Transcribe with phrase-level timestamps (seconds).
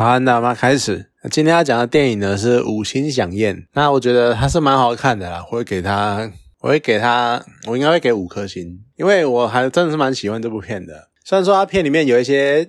[0.00, 1.10] 早安，大妈开始。
[1.30, 11.10] 今天要讲的电影呢是《五星响宴》，那我觉得它是蛮好看的啦，我会给它，我会给它，我应该会给五颗星，因为我还真的是蛮喜欢这部片的。
[11.22, 12.64] 虽然说它片里面有一些，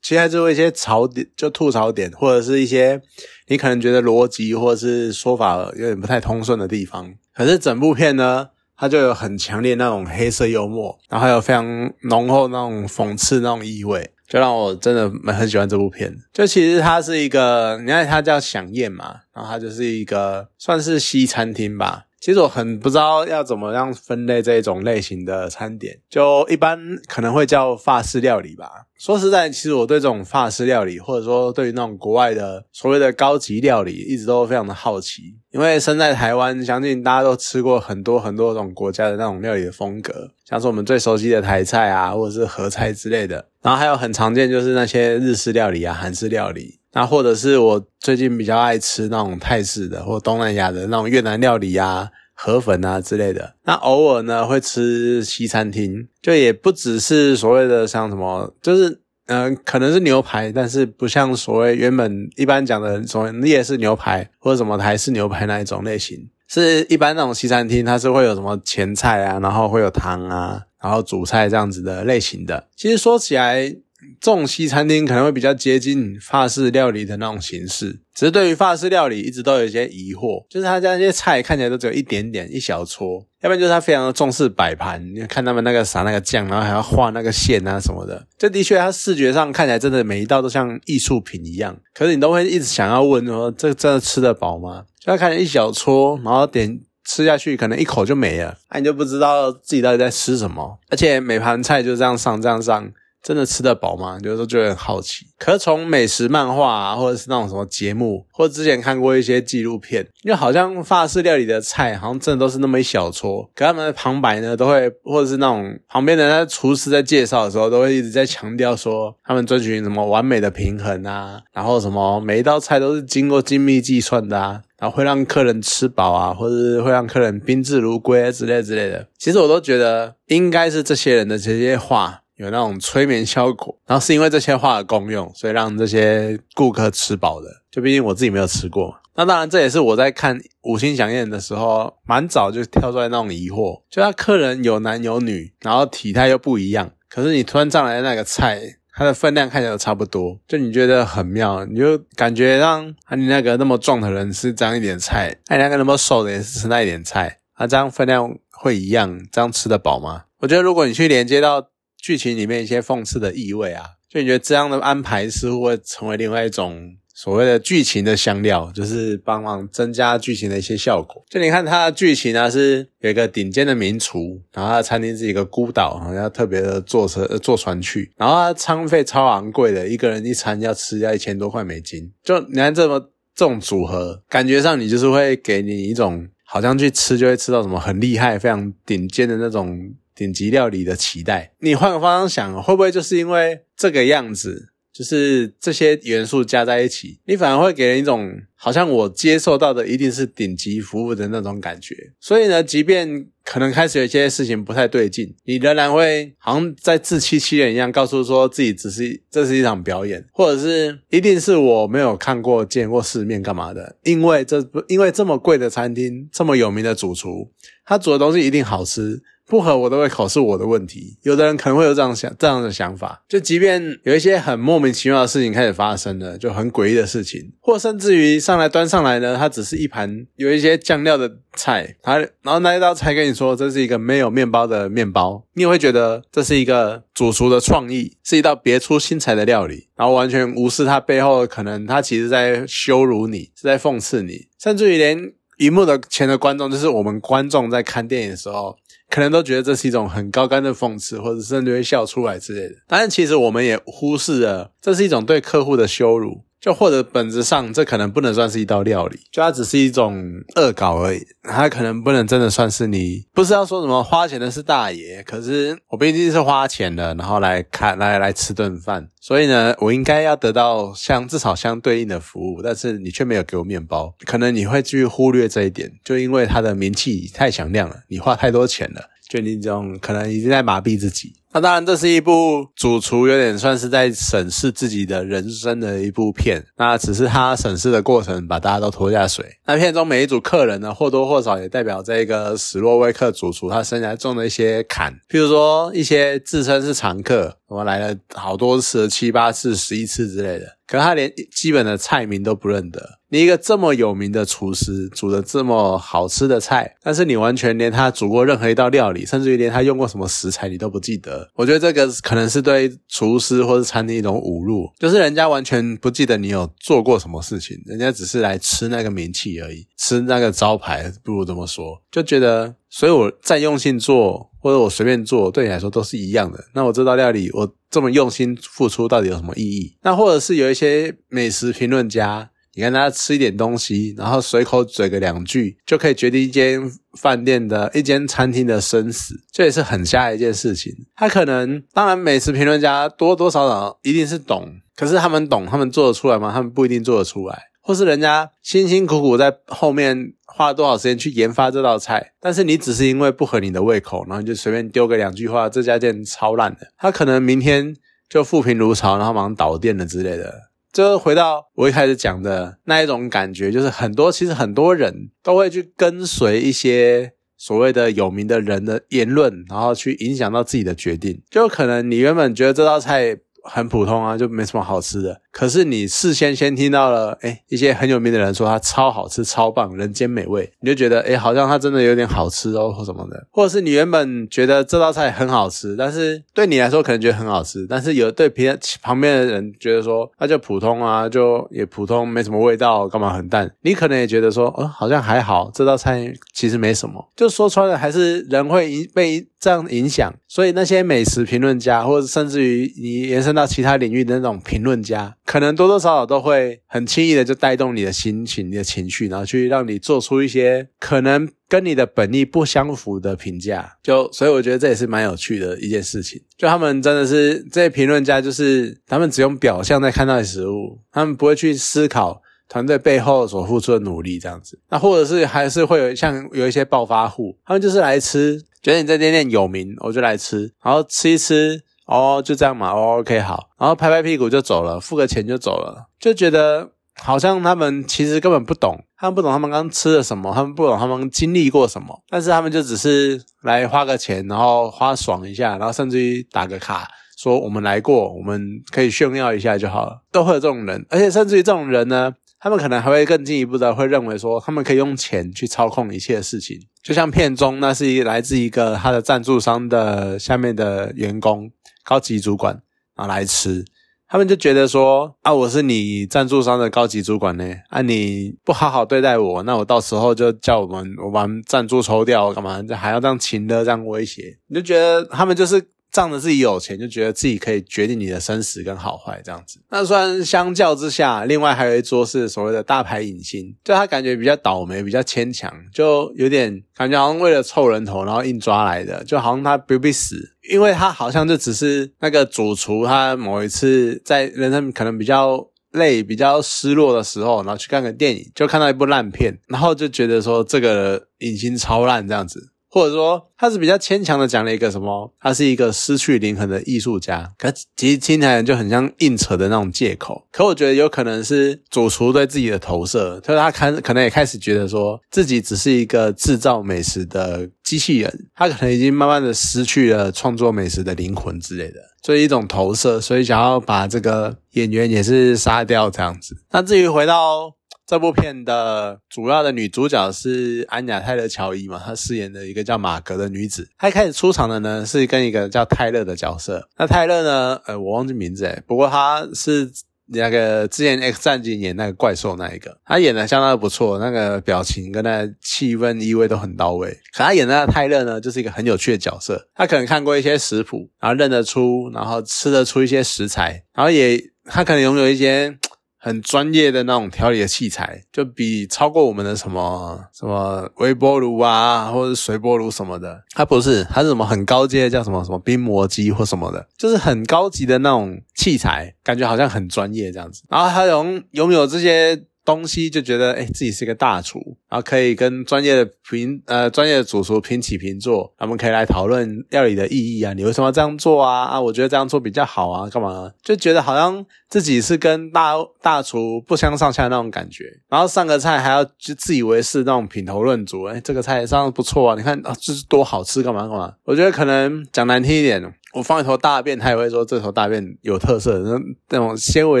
[0.02, 3.00] 其实还是一些槽点，就吐槽点，或者是一些
[3.46, 14.10] 你可能觉得逻辑或者是说法有点不太通顺的地方，可是整部片呢，它就有很强烈那种黑色幽默，然后还有非常浓厚那种讽刺那种意味。
[14.32, 16.10] 就让我真的蛮很喜欢这部片。
[16.32, 22.06] 就其实它是一个，你看它叫响宴嘛，然后它就是一个算是西餐厅吧。
[22.22, 28.86] 其实我很不知道要怎么样分类这一种类型的餐点，就一般可能会叫法式料理吧。
[28.96, 35.34] 说实在，其实我对这种法式料理，或者说对于那种国外的所谓的高级料理，一直都非常的好奇。
[35.50, 43.48] 因为身在台湾，相信大家都吃过很多很多种国家的那种料理的风格，像是我们最熟悉的台菜啊，或者是和菜之类的。
[43.60, 53.54] 然后还有很常见就是那些日式料理啊、韩式料理，那或者是我最近比较爱吃那种泰式的或东南亚的那种越南料理啊、河粉啊之类的。
[53.64, 70.62] 那偶尔呢会吃西餐厅，就也不只是所谓的像什么，就是嗯，可能是牛排，但是不像所谓原本一般讲的什么夜市牛排或者什么台式牛排那一种类型，是一般那种西餐厅它是会有什么前菜啊，然后会有汤啊。
[70.82, 73.72] 然后主菜这样子的类型的，其实说起来，
[74.20, 78.00] 这种西餐厅可能会比较接近法式料理的那种形式。
[78.14, 88.26] 只是对于法式料理，一直都有一些疑惑，就是他家那些菜看起来都只有一点点一小撮，要不然就是他非常的重视摆盘，你看他们那个撒那个酱，然后还要画那个线啊什么的。
[88.36, 91.76] 这的确，他视觉上看起来真的每一道都像艺术品一样。
[91.94, 94.84] 可是你都会一直想要问说，这真的吃得饱吗？
[95.00, 96.80] 就他看起来一小撮，然后点。
[97.04, 100.78] 吃下去可能一口就没了，那你就不知道自己到底在吃什么。
[100.88, 102.88] 而且每盘菜就这样上，这样上，
[103.22, 104.18] 真的吃得饱吗？
[104.22, 105.26] 有时候就很好奇。
[105.38, 113.48] 可是从美食漫画啊，或者是那种什么节目，或者之前看过一些纪录片，就好像法式料理的菜，好像真的都是那么一小撮。
[113.54, 124.62] 可他们的旁白呢，都会或者是那种旁边的那厨师在介绍的时候，都会一直在强调说，他们遵循什么完美的平衡啊，然后什么每一道菜都是经过精密计算的啊。
[124.78, 129.06] 然后会让客人吃饱啊，或者是会让客人宾至如归之类之类的。
[129.16, 137.48] 其实我都觉得应该是这些人的这些话有那种催眠效果，然后是因为这些话的功用，所以让这些顾客吃饱的。
[137.70, 148.60] 就毕竟我自己没有吃过，那当然这也是我在看五星响宴的时候，蛮早就跳出来那种疑惑，就他客人有男有女，然后体态又不一样，可是你突然上来的那个菜。
[148.94, 152.86] 它的分量看起来都差不多，就你觉得很妙，你就感觉让
[153.16, 160.24] 你那个那么壮的人吃这样一点菜，你那个那么瘦的人吃那一点菜，啊，这样分量会一样，这样吃得饱吗？
[160.40, 161.68] 我觉得如果你去连接到
[162.02, 166.96] 剧情里面一些讽刺的意味啊，就你觉得这样的安排似乎会成为另外一种。
[167.14, 171.22] 所谓的剧情的香料，就是帮忙增加剧情的一些效果。
[171.28, 182.10] 就你看它的剧情呢，是有一个顶尖的名厨，然后他的餐厅是一个孤岛，好像特别的坐车坐船去，然后他餐费超昂贵的，一个人一餐要吃要一千多块美金。
[182.24, 182.98] 就你看这么
[183.36, 189.78] 这种组合，感觉上你就是会给你一种好像去吃就会吃到什么很厉害、非常顶尖的那种
[190.14, 191.52] 顶级料理的期待。
[191.60, 194.70] 你换个方向想，会不会就是因为这个样子？
[194.92, 201.96] 就是这些元素加在一起，你反而会给人一种好像我接受到的一定是顶级服务的那种感觉。
[202.20, 213.96] 所以呢，即便可能开始有一些事情不太对劲，你仍然会好像在自欺欺人一样，告诉说自己只是这是一场表演，或者是一定是我没有看过见过世面干嘛的？
[214.04, 217.50] 因为这因为这么贵的餐厅，这么有名的主厨，
[217.86, 219.22] 他煮的东西一定好吃。
[219.52, 221.18] 不合我的胃口是我的问题。
[221.24, 248.74] 有的人可能会有这样想这样的想法，就即便有一些很莫名其妙的事情开始发生了，就很诡异的事情，或甚至于上来端上来呢，它只是一盘有一些酱料的菜，它然后那一道菜跟你说这是一个没有面包的面包，你也会觉得这是一个主厨的创意，是一道别出心裁的料理，然后完全无视它背后可能它其实在羞辱你，是在讽刺你，甚至于连荧幕的前的观众，就是我们观众在看电影的时候。
[249.12, 252.76] 可能都觉得这是一种很高干的讽刺，或者甚至会笑出来之类的。
[252.86, 256.44] 但是其实我们也忽视了，这是一种对客户的羞辱。
[256.62, 260.22] 就或者本质上，这可能不能算是一道料理，就它只是一种
[260.54, 261.20] 恶搞而已。
[261.42, 279.02] 它可能不能真的算是你，不是要说什么花钱的是大爷，可是我毕竟是花钱的，然后来看来来吃顿饭，所以呢，我应该要得到相至少相对应的服务，但是你却没有给我面包，可能你会去忽略这一点，就因为它的名气太响亮了，你花太多钱了。
[279.28, 286.64] 就你这种可能已经在麻痹自己，那当然，这是一部主厨有点算是在审视自己的人生的一部片。
[286.78, 289.44] 那只是他审视的过程把大家都拖下水。
[289.66, 300.78] 那片中每一组客人呢，或多或少也代表这个史洛威克主厨他生涯中的一些坎，譬如说一些自称是常客，我来了好多次，七八次、十一次之类的。
[300.86, 303.18] 可他连基本的菜名都不认得。
[303.32, 311.48] 你一个这么有名的厨师，煮的这么好吃的菜，但是你完全连他煮过任何一道料理，甚至于连他用过什么食材你都不记得。
[311.54, 326.62] 我觉得这个可能是对厨师或者餐厅一种侮辱，就是人家完全不记得你有做过什么事情，人家只是来吃那个名气而已，吃那个招牌，不如这么说，就觉得，所以我再用心做，或者我随便做，对你来说都是一样的。
[326.74, 327.74] 那我这道料理，我。
[327.92, 329.94] 这么用心付出到底有什么意义？
[330.02, 336.80] 那或者是有一些美食评论家，你看他吃一点东西，然后随口嘴个两句，就可以决定一间
[337.18, 340.92] 饭店的一间餐厅的生死，这也是很瞎一件事情。
[341.14, 346.50] 他可能，当然美食评论家多多少少一定是懂，可是他们懂，他们做得出来吗？
[346.52, 347.64] 他们不一定做得出来。
[347.84, 357.96] 或是人家辛辛苦苦在后面花了多少时间去研发这道菜，但是你只是因为不合你的胃口，然后你就随便丢个两句话，这家店超烂的，他可能明天
[358.30, 360.71] 就富评如潮，然后马上倒店了之类的。
[360.92, 371.42] 就回到我一开始讲的那一种感觉，就是很多其实很多人都会去跟随一些所谓的有名的人的言论，然后去影响到自己的决定。
[371.50, 373.38] 就可能你原本觉得这道菜。
[373.64, 375.40] 很普通啊，就没什么好吃的。
[375.52, 383.46] 可是你事先先听到了，哎，一些很有名的人说它超好吃、超棒、人间美味，你就觉得，哎，好像它真的有点好吃哦，或什么的。
[383.52, 393.72] 或者是你原本觉得这道菜很好吃，但是对你来说可能觉得很好吃，但是有对别旁边的人觉得说，那就普通啊，就也普通，没什么味道，干嘛很淡？
[393.82, 397.30] 你可能也觉得说，哦，好像还好，这道菜其实没什么。
[397.36, 400.32] 就说穿了，还是人会被这样影响。
[400.48, 403.52] 所以那些美食评论家，或者甚至于你延伸。
[403.52, 413.98] 到其他领域的那种评论家，可能多多少少都会很轻易的就带动你的心情、你的情绪，然后去让你做出一些可能跟你的本意不相符的评价。
[414.02, 416.40] 就所以我觉得这也是蛮有趣的一件事情。
[416.56, 424.78] 就他们真的是这些评论家，就是他们只用表象在看待食物，他们不会去思考团队背后所付出的努力这样子。
[424.90, 431.82] 那或者是还是会有像有一些暴发户，他们就是来吃，觉得你这间店有名，我就来吃，然后吃一吃。
[432.12, 432.90] 哦，就这样嘛。
[432.92, 461.70] 哦，OK，好，然后拍拍屁股就走了，付个钱就走了，就觉得好像他们其实根本不懂，他们不懂他们刚吃了什么，他们不懂他们经历过什么，但是他们就只是来花个钱，然后花爽一下，然后甚至于打个卡，说我们来过，我们可以炫耀一下就好了，都会有这种人，而且甚至于这种人呢，他们可能还会更进一步的会认为说，他们可以用钱去操控一切事情，就像片中那是一来自一个他的赞助商的下面的员工。
[462.04, 462.82] 高级主管
[463.14, 463.84] 啊来吃，
[464.26, 472.82] 他们就觉得说啊，我是你赞助商的高级主管呢，啊你不好好对待我，那我到时候就叫我们我把赞助抽掉，干嘛？
[472.96, 474.58] 还要这样情的这样威胁？
[474.66, 475.92] 你就觉得他们就是。
[476.12, 479.80] 仗着自己有钱，就觉得自己可以决定你的生死跟好坏这样子。
[479.90, 490.36] 那虽然相较之下，另外还有一桌是所谓的大牌影星，就他感觉比较倒霉，比较牵强，就有点感觉好像为了凑人头，然后硬抓来的，就好像他不必死，
[490.70, 502.71] 因为他好像就只是那个主厨，他某一次在人生可能比较累、比较失落的时候，然后去看个电影，就看到一部烂片，然后就觉得说这个影星超烂这样子。
[502.92, 510.46] 或者说他是比较牵强的讲了一个什么，他是一个失去灵魂的艺术家，可其实听起来就很像硬扯的那种借口。
[510.52, 526.54] 可我觉得有可能是主厨对自己的投射，就是他开可能也开始觉得说自己只是一个制造美食的机器人，他可能已经慢慢的失去了创作美食的灵魂之类的，所以一种投射，所以想要把这个演员也是杀掉这样子。
[526.70, 527.74] 那至于回到。
[528.12, 531.98] 这部片的主要的女主角是安雅泰勒乔伊嘛？
[532.04, 533.88] 她饰演的一个叫马格的女子。
[533.96, 536.86] 她一开始出场的呢是跟一个叫泰勒的角色。
[536.98, 537.80] 那泰勒呢？
[537.86, 538.82] 呃，我忘记名字诶。
[538.86, 539.90] 不过他是
[540.26, 547.08] 那个之前 X 战警演那个怪兽那一个，他演的相当不错，那个表情跟那气氛意味都很到位。
[547.32, 549.70] 可他演的泰勒呢，就是一个很有趣的角色。
[549.74, 555.78] 他可能看过一些食谱，然后认得出，然后吃得出一些食材，然后也他可能拥有一些。
[556.24, 563.42] 很专业的那种调理的器材，就比超过我们的什么什么微波炉啊，或者水波炉什么的。
[563.50, 570.62] 它不是，它是什么很高阶，叫什么什么冰磨机或什么的，就是很高级的那种器材，感觉好像很专业这样子。
[570.68, 581.64] 然后它有拥有这些东西就觉得，哎，自己是个大厨，然后可以跟专业的评呃专业的主厨平起平坐，他们可以来讨论料理的意义啊，你为什么要这样做啊？
[581.64, 583.50] 啊，我觉得这样做比较好啊，干嘛？
[583.62, 594.14] 就觉得好像自己是跟大大厨不相上下那种感觉，然后上个菜还要就自以为是那种品头论足，哎，这个菜上不错啊，你看啊，这是多好吃，干嘛干嘛？
[594.24, 595.82] 我觉得可能讲难听一点，
[596.14, 599.00] 我放一头大便，他也会说这头大便有特色，那
[599.30, 600.00] 那种纤维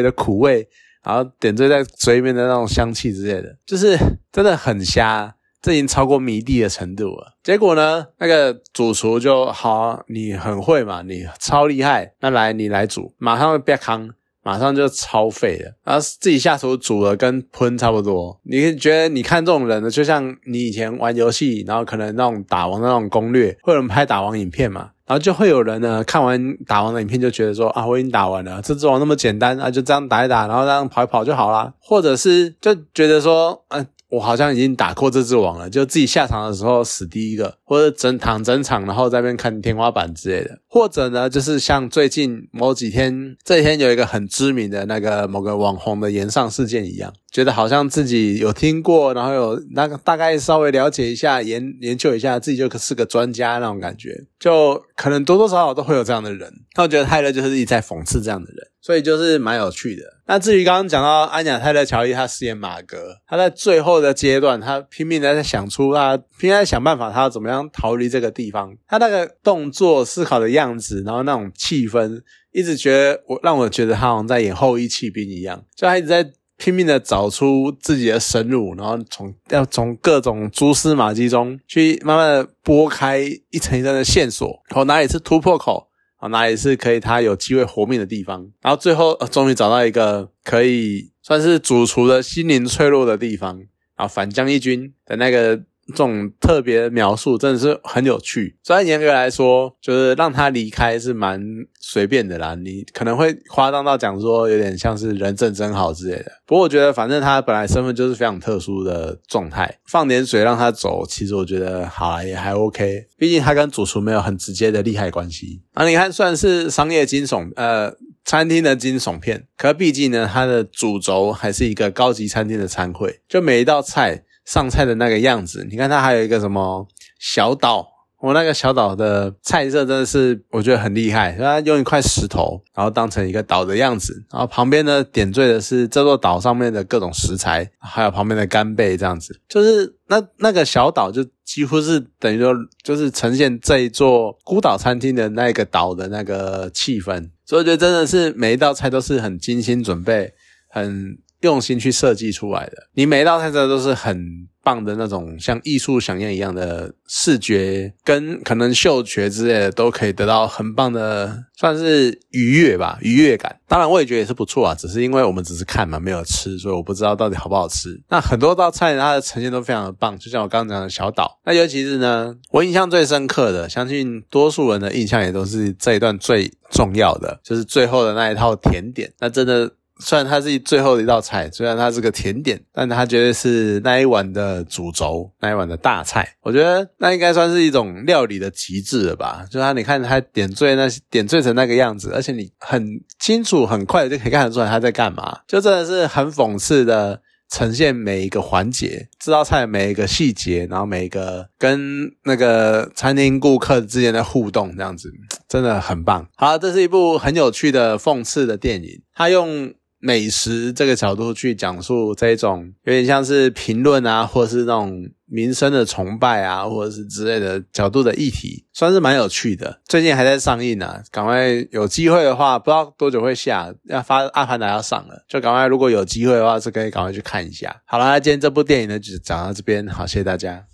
[0.00, 0.68] 的苦味。
[1.04, 3.98] 然后点缀在嘴里面的那种香气之类的，就是
[4.30, 7.36] 真的很瞎，这已经超过迷弟的程度了。
[7.42, 14.08] 结果呢，那个主厨就好，你很会嘛，你超厉害，那来你来煮，马上变康，
[14.44, 15.74] 马上就超废了。
[15.84, 18.40] 然后自己下厨煮了跟喷差不多。
[18.44, 24.90] 你觉得你看这种人呢，就像你以前玩游戏，然后可能那种打王那种攻略，会有人拍打王影片嘛？
[25.12, 31.70] 然后就会有人呢，看完打完的影片就觉得说啊，我已经打完了，这只王那么简单啊，就这样打一打，然后这样跑一跑就好啦。
[31.78, 33.86] 或者是就觉得说，嗯。
[34.12, 56.52] 我好像已经打过这只网了，就自己下场的时候死第一个，或者整躺整场，然后在那边看天花板之类的，或者呢，就是像最近某几天，这几天有一个很知名的那个某个网红的延上事件一样，觉得好像自己有听过，然后有那个大概稍微了解一下，研研究一下，自己就是个专家那种感觉，就可能多多少少都会有这样的人。
[56.76, 58.68] 那我觉得泰勒就是一直在讽刺这样的人。
[58.82, 60.02] 所以就是蛮有趣的。
[60.26, 68.76] 那至于刚刚讲到安雅泰勒乔伊，他饰演马格，他在最后的阶段，他拼命的在想出他拼命在想办法，他要怎么样逃离这个地方。
[68.88, 72.20] 他那个动作、思考的样子，然后那种气氛，
[72.50, 76.28] 一直觉得我让我觉得他好像在演后羿弃兵一样，就他一直在
[76.62, 83.18] 拼命的找出自己的生路，然后从要从各种蛛丝马迹中去慢慢的拨开
[83.50, 85.88] 一层一层的线索，然后哪里是突破口。
[86.18, 88.48] 啊，哪里是可以他有机会活命的地方？
[88.60, 93.58] 然后最后终于找到一个可以算是主厨的心灵脆弱的地方，
[93.96, 95.62] 然后反将一军的那个。
[95.88, 101.42] 这种特别描述真的是很有趣，虽然严格来说，就是让他离开是蛮
[101.80, 102.54] 随便的啦。
[102.54, 106.32] 你可能会夸张到讲说有点像是人证真好之类的。
[106.46, 113.06] 不过我觉得，反正他本来身份就是非常特殊的状态，放点水让他走，其实我觉得好也还 OK。
[113.18, 115.62] 毕竟他跟主厨没有很直接的利害关系。
[115.74, 117.92] 啊，你看，算是商业惊悚，呃，
[118.24, 124.22] 餐厅的惊悚片，可毕竟呢，它的主轴还是一个高级餐厅的餐会，就每一道菜。
[124.44, 126.86] 上菜的那个样子，你看它还有一个什么
[127.18, 127.86] 小岛，
[128.20, 150.32] 我那个小岛的菜色真的是我觉得很厉害，它用一块石头，然后当成一个岛的样子，然后旁边呢点缀的是这座岛上面的各种食材，还有旁边的干贝这样子，就是那那个小岛就几乎是等于说就是呈现这一座孤岛餐厅的那个岛的那个气氛，所以我觉得真的是每一道菜都是很精心准备，
[150.68, 151.18] 很。
[151.42, 163.58] 用心去设计出来的，你每一道菜色都是很棒的那种，像艺术飨宴一样的视觉跟可能嗅觉之类的，都可以得到很棒的，算是愉悦吧，愉悦感。
[163.66, 168.00] 当然味觉也是不错啊，只是因为我们只是看嘛，没有吃，所以我不知道到底好不好吃。
[168.08, 171.40] 那很多道菜它的呈现都非常的棒，就像我刚刚讲的小岛。
[171.44, 179.12] 那尤其是呢，我印象最深刻的，相信多数人的印象也都是这一段最重要的，就是最后的那一套甜点。
[179.18, 179.72] 那真的。
[180.04, 186.28] 虽然它是最后的一道菜，虽然它是个甜点，但它绝对是那一碗的主轴，那一碗的大菜。
[186.42, 189.46] 我觉得那应该算是一种料理的极致了吧？
[189.48, 205.08] 就它，你看它点缀那点缀成那个样子，而且你很清楚、很快就可以看得出来它在干嘛，就真的是很讽刺的呈现每一个环节，这道菜每一个细节，然后每一个跟那个餐厅顾客之间的互动，这样子
[205.48, 206.26] 真的很棒。
[206.34, 209.72] 好，这是一部很有趣的讽刺的电影，它用。
[210.04, 219.80] 美食这个角度去讲述这种有点像是评论啊，或者是那种民生的崇拜啊，或者是之类的角度的议题，算是蛮有趣的。
[219.84, 227.80] 最近还在上映呢，赶快有机会的话，不知道多久会下，要发阿凡达要上了，就赶快如果有机会的话，是可以赶快去看一下。
[227.84, 230.66] 好了，今天这部电影呢就讲到这边，好，谢谢大家。